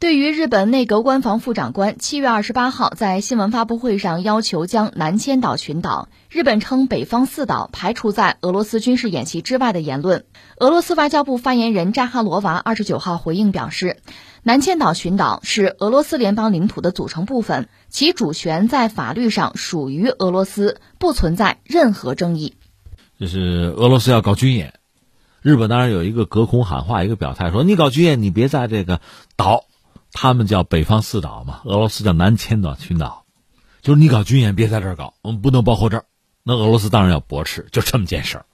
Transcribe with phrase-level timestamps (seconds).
[0.00, 10.24] 对于日本内阁官房副长官七月二十八号在新闻发布会上要求将南千岛群岛，日本称北方四岛排除在俄罗斯军事演习之外的言论，
[10.56, 13.98] 俄罗斯外交部发言人扎哈罗娃二十九号回应表示，
[14.42, 22.54] 南千岛群岛是俄罗斯联邦领土的组成部分，其主权在法律上属于俄罗斯，不存在任何争议。
[23.18, 24.72] 这是俄罗斯要搞军演，
[25.42, 29.02] 日本当然有一个隔空喊话，一个表态说：“你搞军演，你别在这个
[29.36, 29.64] 岛。”
[30.12, 33.24] 他们叫北方四岛嘛，俄罗斯叫南千岛群岛，
[33.82, 36.04] 就是你搞军演别在这儿搞，我们不能包括这儿。
[36.42, 38.46] 那俄罗斯当然要驳斥，就这么件事儿。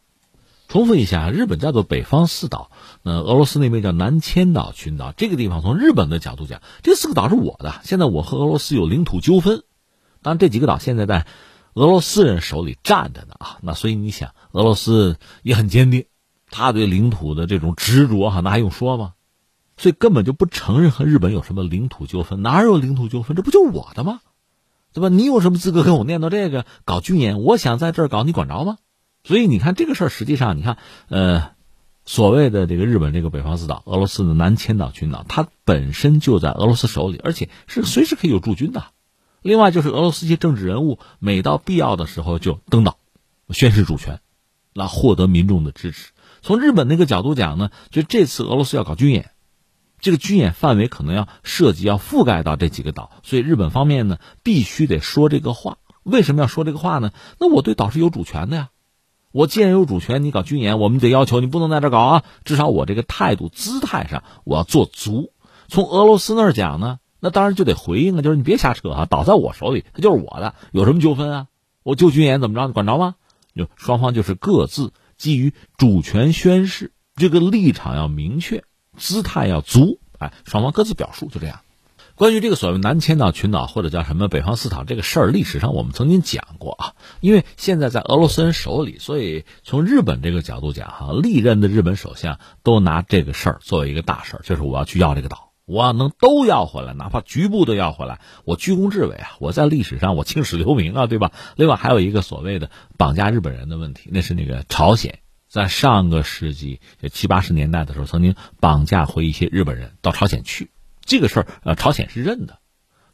[0.69, 2.71] 重复一下，日本叫做北方四岛，
[3.03, 5.13] 那俄罗斯那边叫南千岛群岛。
[5.17, 9.63] 这个地方从日本的角度讲，这四个岛是我的，现在我和俄罗斯有领土纠纷。
[10.23, 11.27] 当然，这几个岛现在在
[11.75, 13.59] 俄罗斯人手里站着呢啊。
[13.63, 16.07] 那所以你想，俄罗斯也很坚定，
[16.51, 19.13] 他对领土的这种执着哈，那还用说吗？
[19.77, 23.37] 所以根本就不承认和日本有什么领土纠纷，哪有领土纠纷？
[23.37, 24.21] 这不就我的吗？
[24.93, 25.11] 对吧？
[25.11, 26.65] 你有什么资格跟我念叨这个？
[26.87, 28.79] 搞军演，我想在这儿搞，你管着吗？
[29.25, 31.51] 所以你看这个事儿，实际上你看，呃，
[32.07, 38.85] 所谓的这个日本这个北方四岛，俄罗斯的南千岛群岛，它本身就在俄罗斯手里，而且是随时可以有驻军的。
[39.43, 42.97] 另外就是俄罗斯一些政治人物，每到必要的时候就登岛，
[43.51, 44.21] 宣示主权，
[44.73, 46.13] 来获得民众的支持。
[46.41, 49.33] 从日本那个角度讲呢，就这次俄罗斯要搞军演。
[50.07, 55.79] 这个军演范围可能要涉及、要覆盖到这几个岛，所以日本方面呢必须得说这个话。
[56.05, 57.11] 为什么要说这个话呢？
[57.41, 58.69] 那我对岛是有主权的呀。
[59.33, 62.25] 我既然有主权，你搞军演，我们得要求你不能在这搞啊。
[62.45, 65.33] 至少我这个态度、姿态上我要做足。
[65.67, 71.47] 从俄罗斯那儿讲呢，那当然就得回应啊，就是你别瞎扯啊，岛在我手里，它就是我的，有什么纠纷啊？
[71.83, 73.17] 我就军演怎么着，你管着吗？
[73.57, 78.63] 就双方就是各自基于主权宣誓，这个立场要明确。
[78.97, 81.61] 姿态要足，哎，双方各自表述，就这样。
[82.15, 86.95] 关于这个所谓南千岛群岛或者叫什么北方四岛这个事儿，历史上我们曾经讲过啊。
[87.21, 99.37] 因为现在在俄罗斯人手里，所以从日本这个角度讲哈，历任的日本首相都拿这个事儿作为一个大事儿，就是我要去要这个岛，我要能都要回来，哪怕局部都要回来，我居功至伟啊！
[99.39, 101.33] 我在历史上我青史留名啊，对吧？
[101.57, 105.19] 另外还有一个所谓的绑架日本人的问题，那是那个朝鲜。
[105.49, 106.81] 在上个世纪
[107.13, 110.71] 七八十年代的时候，曾经绑架回一些日本人到朝鲜去，
[111.05, 112.59] 这个事儿呃，朝鲜是认的，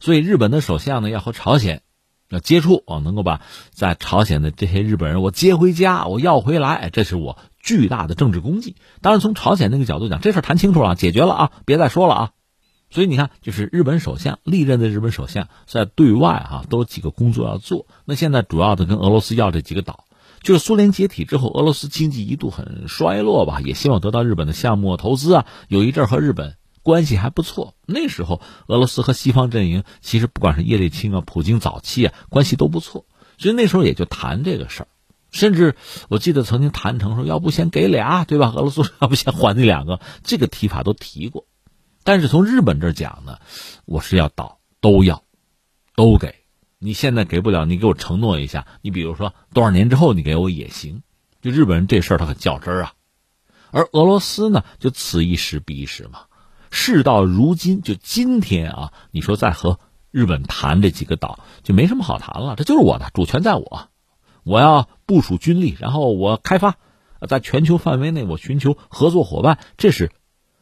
[0.00, 1.82] 所以日本的首相呢要和朝鲜
[2.30, 8.76] 要接触啊，能够把在朝鲜的这些日本人我接回家，我要回来，这是我巨大的政治功绩。
[9.02, 12.30] 当然，从朝鲜那个角度讲，这事儿谈清楚了，解决了啊，别再说了啊。
[12.88, 17.86] 所以你看，就是日本首相历任的日本首相在对外哈都有几个工作要做。
[18.04, 20.04] 那现在主要的跟俄罗斯要这几个岛。
[20.42, 25.46] 就是苏联解体之后，俄罗斯经济一度很衰落吧，也希望得到日本的项目投资啊。
[25.68, 33.06] 有一阵和日本关系还不错，那时候俄罗斯和西方阵营其实不管是叶利钦啊、普京早期啊，关系都不错，
[33.38, 34.88] 所以那时候也就谈这个事儿。
[35.30, 35.76] 甚至
[36.08, 38.52] 我记得曾经谈成说，要不先给俩，对吧？
[38.56, 41.46] 俄罗斯要不先还那两个，这个提法都提过。
[42.04, 43.38] 但是从日本这讲呢，
[43.86, 45.22] 我是要倒都要，
[45.94, 46.41] 都给。
[46.84, 48.66] 你现在给不了，你给我承诺一下。
[48.80, 51.02] 你比如说多少年之后你给我也行。
[51.40, 52.92] 就日本人这事儿他很较真儿啊，
[53.70, 56.22] 而俄罗斯呢就此一时彼一时嘛。
[56.70, 59.78] 事到如今，就今天啊，你说再和
[60.10, 63.88] 日本谈这几个岛就没什么好谈了，这就是我的主权在我，
[64.42, 66.76] 我要部署军力，然后我开发，
[67.28, 70.10] 在全球范围内我寻求合作伙伴，这是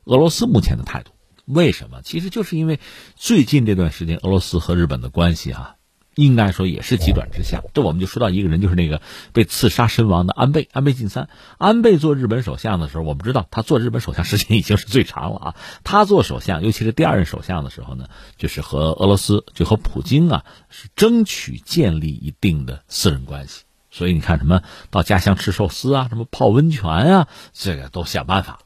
[0.05, 1.13] 俄罗斯目前的态度。
[1.47, 2.03] 为什么？
[2.03, 2.79] 其实就是因为
[3.17, 5.77] 最近这段时间俄罗斯和日本的关系啊。
[6.21, 9.01] 应该说也是急转直下，这我们就说到一个人，就是那个
[9.33, 11.29] 被刺杀身亡的安倍安倍晋三。
[11.59, 15.55] 安倍做日本首相的时候，我们知道他做日本首相时间已经是最长了啊。
[15.83, 23.63] 他做首相，尤其是第二任首相的时候呢，就是和俄罗斯就和普京啊，是争取建立一定的私人关系。
[23.91, 28.61] 所以你看，什么到家乡吃寿司啊，什么泡温泉啊，这个都想办法。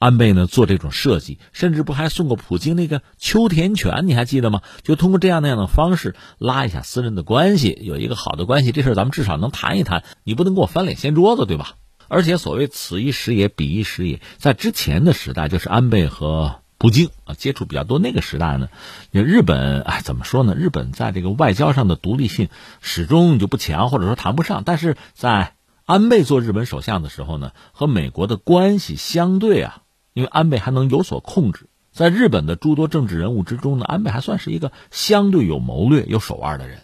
[0.00, 4.06] 安倍呢做这种设计，甚至不还送过普京那个秋田犬？
[4.06, 4.62] 你还记得吗？
[4.82, 10.02] 就通过这样那样的方式拉一下私人的关系，有一个好的关系，这事儿咱们至少能谈一谈。
[10.24, 11.74] 你不能给我翻脸掀桌子，对吧？
[12.08, 18.68] 而且所谓此一时也，彼一时也，在之前的时代，就是安倍和普京啊接触比较多那个时代呢，
[19.12, 20.54] 日本哎怎么说呢？
[20.54, 22.48] 日本在这个外交上的独立性
[22.80, 24.62] 始终就不强，或者说谈不上。
[24.64, 29.82] 但是在安倍做日本首相的时候呢，和美国的关系相对啊。
[30.20, 36.82] 因为安倍还能有所控制，在日本的诸多政治人物之中呢，安倍还算是一个相对有谋略、有手腕的人，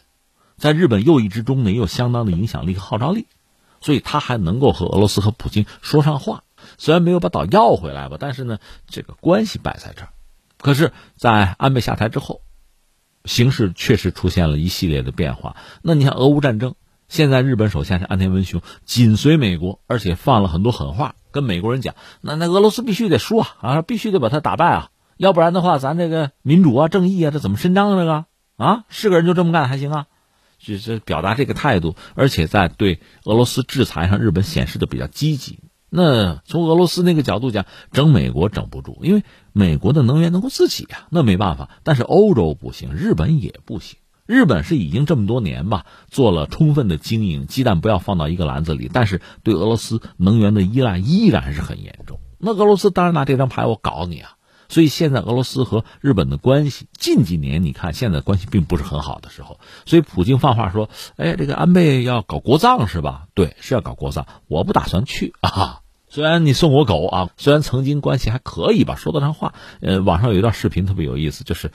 [0.57, 3.27] 在日本右翼之中呢，也有相当的影响力和号召力，
[3.83, 6.45] 所以他还能够和俄罗斯和普京说上话。
[6.79, 10.09] 虽然没有把岛要回来吧，但是呢，这个关系摆在这儿，
[10.57, 12.41] 可是，在安倍下台之后，
[13.27, 15.57] 形势确实出现了一系列的变化。
[15.83, 16.75] 那你看，俄乌战争，
[17.09, 28.25] 现在日本首相是安田文雄，紧随美国，而且放了很多狠话，跟美国人讲：那那俄罗斯必须得输啊，啊，必须得把他打败啊，要不然的话，咱这个民主啊、正义啊，这怎么伸张这个
[28.57, 28.85] 啊？
[28.89, 30.07] 是个人就这么干还行啊？
[30.59, 35.61] 就是表达这个态度，而且在对俄罗斯制裁上，日本显示的比较积极。
[35.89, 41.71] 那从俄罗斯那个角度讲，整美国整不住，因为美国的能源能够自己啊，那没办法。
[41.85, 43.99] 但是欧洲不行，日本也不行。
[44.27, 48.91] 日本是已经这么多年吧，做了充分的经营，鸡蛋不要放到一个篮子里。
[48.93, 52.21] 但是对俄罗斯能源的依赖依然是很严重。
[52.39, 54.33] 那俄罗斯当然拿这张牌我搞你啊。
[54.69, 59.61] 所以现在俄罗斯和日本的关系，近几年你看现在关系并不是很好的时候。
[59.85, 63.29] 所以普京放话说：“哎，这个安倍要搞国葬是吧？
[63.33, 65.83] 对，是要搞国葬，我不打算去啊。
[66.09, 69.55] 虽然你送我狗啊，虽然曾经关系还可以吧，说得上话。
[69.81, 71.71] 呃，网上有一段视频特别有意思，就是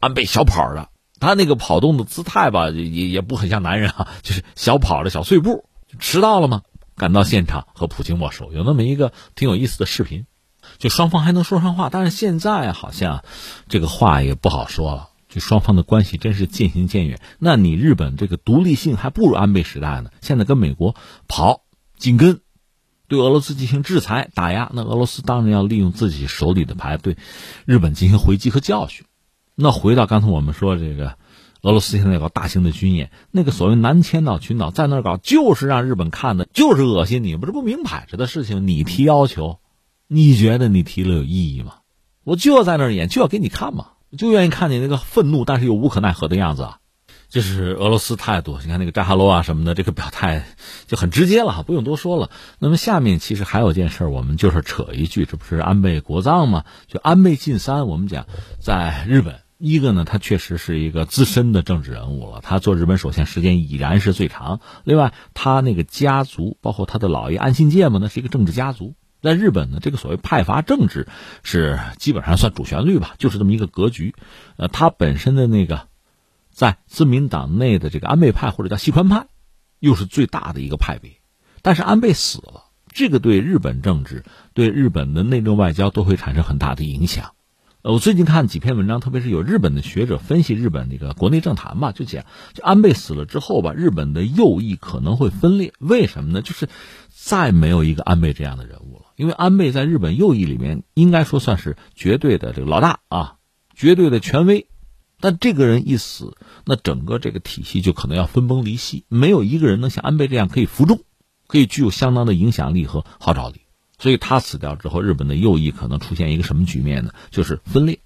[0.00, 0.88] 安倍小跑的，
[1.22, 5.64] 他那个跑动的姿态吧，也也不很像男人啊， 就是小跑的小碎步。
[6.00, 6.62] 迟到了吗？
[6.96, 10.26] 赶到现场和普京握手，有那么一个挺有意思的视频。”
[10.78, 13.24] 就双方还能说上话，但是现在好像
[13.68, 15.10] 这个话也不好说了。
[15.28, 17.20] 就双方的关系真是渐行渐远。
[17.38, 20.10] 那你日本这个独立性还不如安倍时代呢。
[20.20, 20.94] 现在跟美国
[21.26, 21.62] 跑
[21.96, 22.40] 紧跟，
[23.08, 27.16] 对俄罗斯进行制裁打压，那俄罗斯当然要利用自己手里的牌对
[27.64, 29.06] 日本进行回击和教训。
[29.62, 31.16] 那回到刚才我们说这个，
[31.62, 39.60] 俄罗斯现在搞大型的军演，那个所谓南千岛群岛在那儿搞，就是让日本看的，就是恶心你，不是不明摆着的事情，你提要求。
[40.08, 41.76] 你觉得你提了有意义吗？
[42.24, 46.78] 我就要在那儿演，就要给你看嘛，就愿意看你那个愤怒但是又无可奈何的样子啊！
[47.30, 48.58] 这是俄罗斯态度。
[48.60, 50.44] 你看那个扎哈罗啊什么的，这个表态
[50.86, 52.28] 就很直接了，不用多说了。
[52.58, 56.64] 那么下面其实还有件事，我们就是扯一句，这不是安倍国葬吗？
[56.88, 58.26] 就安倍晋三，我们讲
[58.60, 64.58] 在日本，一个呢，他确实是一个资深的政治人物了，他做日本首相时间已然是最长。
[64.82, 68.96] 另外，他那个家族，包括他的姥爷安信介嘛，那是一个政治家族。
[69.20, 71.06] 在日本呢，这个所谓派阀政治
[71.44, 74.16] 是基本上算主旋律吧，就是这么一个格局。
[74.56, 75.86] 呃，他本身的那个
[76.50, 79.28] 在自民党内的这个安倍派或者叫西川派，
[79.78, 81.12] 又是最大的一个派别。
[81.62, 84.24] 但是安倍死了，这个对日本政治、
[84.54, 87.34] 对日本的内政外交都会产生很大的影响。
[87.82, 92.24] 呃，我最近看几篇文章，特别是有日本的学者分析日本那个国内政坛吧，就讲，
[92.54, 95.72] 就安倍死了之后吧，日本的右翼可能会分裂。
[95.80, 96.42] 为什么呢？
[96.42, 96.68] 就是
[97.08, 99.06] 再没有一个安倍这样的人物了。
[99.16, 103.34] 因为安倍在日本右翼里面应该说算是绝对的这个老大啊，
[103.74, 104.68] 绝对的权威，
[105.18, 111.00] 但这个人一死，那整个这个体系就可能要分崩离析，没有一个人能像安倍这样可以服众，
[111.48, 113.62] 可以具有相当的影响力和号召力。
[114.02, 117.12] 所以他死掉之后，日本的右翼可能出现一个什么局面呢？
[117.30, 118.00] 就是分裂，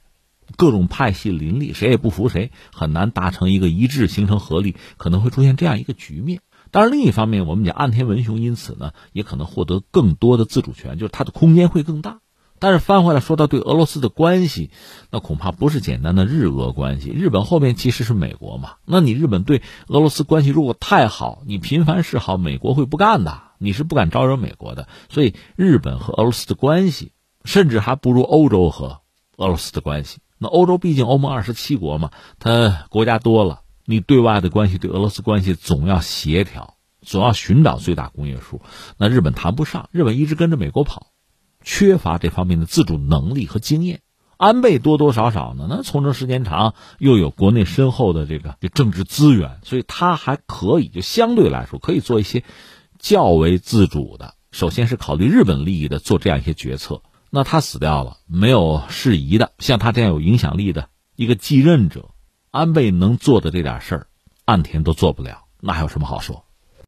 [0.55, 6.43] 各种派系林立，谁也不服谁，很难达成一个一致，形成合力，可能会出现这样一个局面。
[6.71, 12.21] 当然，另一方面，我们讲岸田文雄因此呢，也可能获得更多的自主权，就是他的空间会更大。
[12.59, 14.71] 但是翻回来说到对俄罗斯的关系，
[15.11, 17.11] 那恐怕不是简单的日俄关系。
[17.11, 24.89] 日本后面其实是美国嘛，那你日本对俄罗斯关系如果太好，你频繁示好，美国会不干的，你是不敢招惹美国的。
[25.09, 27.13] 所以日本和俄罗斯的关系，
[27.45, 29.01] 甚至还不如欧洲和
[29.37, 30.19] 俄罗斯的关系。
[30.39, 33.61] 那欧洲毕竟欧盟二十七国嘛，它国家多了。
[33.89, 38.61] 你对外的关系，对俄罗斯关系总要协调，总要寻找最大公约数。
[38.99, 41.07] 那日本谈不上，日本一直跟着美国跑，
[41.67, 44.01] 缺乏这方面的自主能力和经验。
[44.39, 52.45] 安倍多多少少呢，那从政时间长，又有国内深厚的这个政治资源，所以他还可以，就相对来说可以做一些
[52.99, 54.35] 较为自主的。
[54.53, 57.03] 首先是考虑日本利益的，做这样一些决策。
[57.31, 62.11] 那他死掉了，没有适宜的像他这样有影响力的一个继任者。
[62.53, 64.07] 安倍能做的这点事儿，
[64.47, 66.46] 岸田都做不了，那还有什么好说？